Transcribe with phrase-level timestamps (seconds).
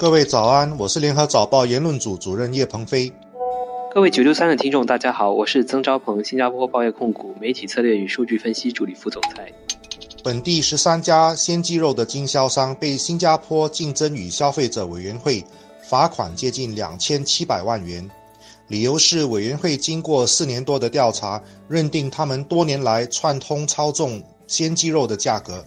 [0.00, 3.12] 各位早安，我是联合早报言论组主任叶鹏飞。
[3.92, 9.52] 各位九六三的听众，大家好，我是曾昭鹏，新加坡报业控股媒体策略与数据分析助理副总裁。
[10.24, 15.44] 本地十三家鲜鸡肉的经销商被新加坡竞争与消费者委员会
[15.82, 18.10] 罚款接近两千七百万元，
[18.68, 21.38] 理由是委员会经过四年多的调查，
[21.68, 25.62] 认定他们多年来串通操纵鲜鸡肉的价格。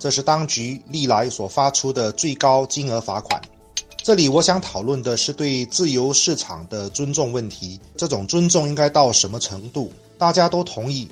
[0.00, 3.40] 这是当局历来所发出的最高金额罚款。
[4.02, 7.78] 这里我想讨论的是对自由市场的尊重问题。
[7.96, 9.92] 这种尊重应该到什么程度？
[10.16, 11.06] 大家都同意，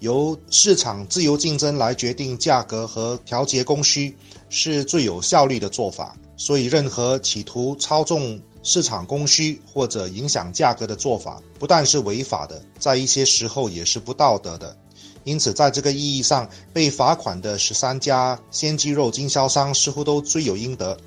[0.00, 4.14] 由市场自由竞争来决定价格和调节供需
[4.50, 6.14] 是最有效率的做法。
[6.36, 14.76] 所以，任何企图操纵市场供需或者影响价格的做法，不但是违法的，在一些时候也是不道德的。
[15.24, 20.98] 因此，在这个意义上，被罚款的十三家鲜鸡肉经销商似乎都罪有应得。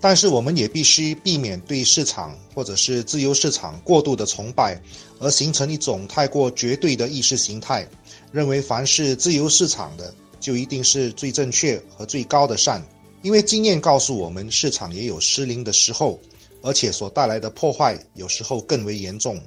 [0.00, 4.80] 但是，我们也必须避免对市场或者是自由市场过度的崇拜，
[5.18, 7.88] 而形成一种太过绝对的意识形态，
[8.30, 12.80] 认为凡是自由市场的就一定是最正确和最高的善。
[13.22, 16.20] 因为经验告诉我们，市场也有失灵的时候，
[16.62, 19.40] 而且所带来的破坏有时候更为严重。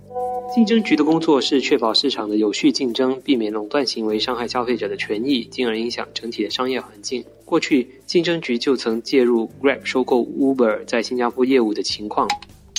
[0.54, 7.24] 竞争局的工作是确保市场的有序竞争，避免垄断行为伤害消费者的权益，进而影响整体的商业环境。
[7.50, 12.30] 过去，竞争局就曾介入 Grab 收购 Uber 在新加坡业务的情况。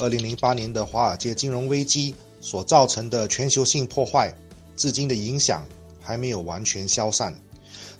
[0.01, 4.33] 二零零八年的华尔街金融危机所造成的全球性破坏，
[4.77, 5.67] 至今的影响
[6.01, 7.35] 还没有完全消散。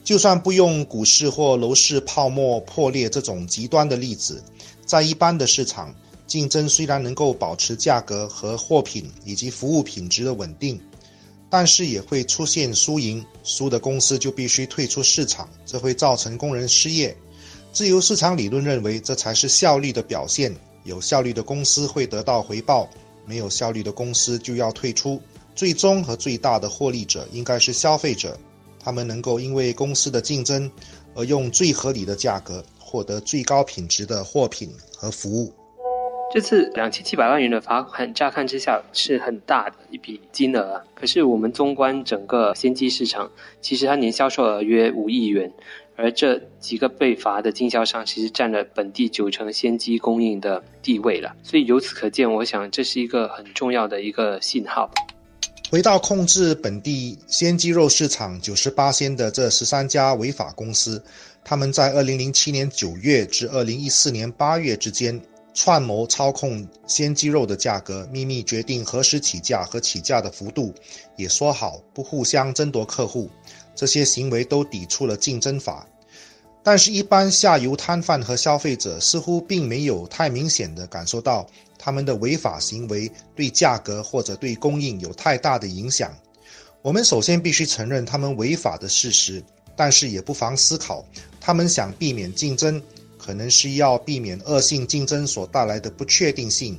[0.05, 4.41] 就算不用股市或楼市泡沫破裂这种极端的例子，
[4.87, 5.93] 在一般的市场。
[6.29, 10.81] 竞争虽然能够保持价格和货品以及服务品质的稳定，
[11.51, 17.15] 但是也会出现输赢，输的公司就必须退出市场，这会造成工人失业。
[17.73, 22.89] 自由市场理论认为这才是效率的表现，有效率的公司会得到回报，
[23.27, 25.21] 没有效率的公司就要退出。
[25.55, 28.39] 最终和最大的获利者应该是消费者，
[28.79, 30.71] 他们能够因为公司的竞争
[31.15, 35.53] 而用最合理的价格获得最高品质的货品和服务。
[36.33, 40.81] 这次两千七百万元的罚款，乍看之下是很大的一笔金额。
[40.95, 43.29] 可是我们纵观整个鲜鸡市场，
[43.61, 45.53] 其实它年销售额约五亿元，
[45.97, 51.35] 而这几个被罚的经销商，其实占了本地九成鲜鸡供应的地位了。
[51.43, 54.89] 所以由此可见，我想这是一个很重要的一个信号。
[55.69, 61.03] 回到控制本地鲜鸡肉市场九十八鲜的这十三家违法公司，
[61.45, 65.21] 他们在二零零七年九月至二零一四年八月之间。
[65.63, 70.73] 串谋操控鲜鸡肉的价格，秘密决定何时起价和起价的幅度，
[71.17, 73.29] 也说好不互相争夺客户。
[73.75, 75.87] 这些行为都抵触了竞争法。
[76.63, 81.47] 但是，一般下游摊贩和消费者似乎并没有太明显的感受到
[81.79, 86.11] 他们的违法行为对价格或者对供应有太大的影响。
[86.81, 89.45] 我们首先必须承认他们违法的事实，
[89.77, 91.05] 但是也不妨思考，
[91.39, 92.83] 他们想避免竞争。
[93.23, 96.79] 可能是要避免恶性竞争所带来的不确定性，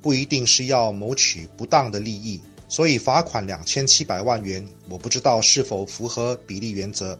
[0.00, 7.18] 不一定是要谋取不当的利益，所以罚款两千七百万元，我不知道是否符合比例原则。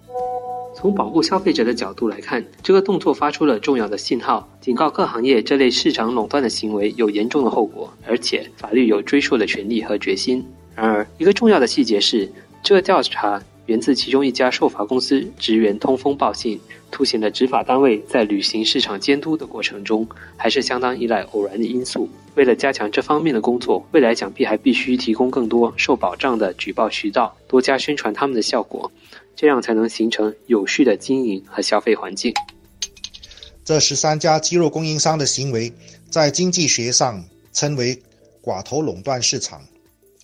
[0.74, 10.46] 从保护消费者的角度来看，这个动作发出了重要的信号，警告各行业这类市场垄断的行为有严重的后果，而且法律有追溯的权利和决心。
[10.76, 12.32] 然而，一个重要的细节是，
[12.62, 13.42] 这个调查。
[13.70, 16.58] 源自其中一家受罚公司职员通风报信，
[16.90, 20.04] 凸显了执法单位在履行市场监督的过程中，
[20.36, 22.08] 还是相当依赖偶然的因素。
[22.34, 28.90] 为了加强这方面的工作，未来想必还必须提供更多受保障的举报渠道，多加宣传他们的效果，
[29.36, 32.34] 这样才能形成有序的经营和消费环境。
[33.64, 35.72] 这十三家鸡肉供应商的行为，
[36.10, 38.02] 在经济学上称为
[38.42, 39.62] “寡头垄断市场”，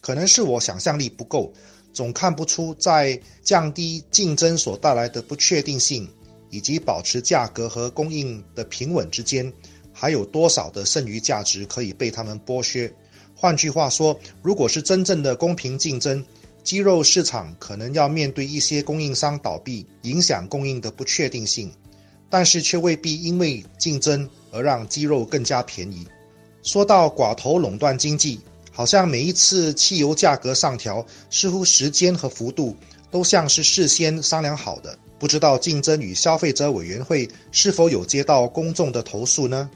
[0.03, 1.53] 可能是我想象力不够。
[1.97, 6.07] 总看不出在降低竞争所带来的不确定性，
[6.51, 9.51] 以及保持价格和供应的平稳之间，
[9.95, 12.93] 还有多少的剩余价值可以被他们剥削。
[13.35, 16.23] 换句话说，如果是真正的公平竞争，
[16.63, 21.73] 鸡肉市场可能要面对一些供应商倒闭，影响供应的不确定性，
[22.29, 26.07] 但是却未必因为竞争而让鸡肉更加便宜。
[26.63, 28.39] 说到寡头垄断经济。
[28.77, 32.77] 好像每一次汽油价格上调，似乎时间和幅度
[33.11, 34.99] 都像是事先商量好的。
[35.19, 39.71] 不知道竞争与消费者委员会是否有接到公众的投诉呢？